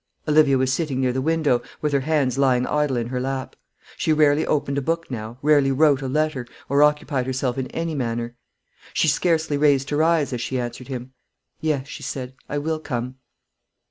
Olivia 0.27 0.57
was 0.57 0.73
sitting 0.73 0.99
near 0.99 1.13
the 1.13 1.21
window, 1.21 1.61
with 1.79 1.93
her 1.93 1.99
hands 1.99 2.35
lying 2.39 2.65
idle 2.65 2.97
in 2.97 3.09
her 3.09 3.19
lap. 3.21 3.55
She 3.97 4.11
rarely 4.11 4.43
opened 4.47 4.79
a 4.79 4.81
book 4.81 5.11
now, 5.11 5.37
rarely 5.43 5.71
wrote 5.71 6.01
a 6.01 6.07
letter, 6.07 6.47
or 6.67 6.81
occupied 6.81 7.27
herself 7.27 7.55
in 7.55 7.67
any 7.67 7.93
manner. 7.93 8.35
She 8.95 9.07
scarcely 9.07 9.57
raised 9.57 9.91
her 9.91 10.01
eyes 10.01 10.33
as 10.33 10.41
she 10.41 10.57
answered 10.59 10.87
him. 10.87 11.13
"Yes," 11.59 11.87
she 11.87 12.01
said; 12.01 12.33
"I 12.49 12.57
will 12.57 12.79
come." 12.79 13.17